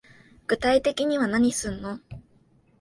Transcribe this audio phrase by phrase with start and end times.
[0.47, 1.99] 具体的には何すんの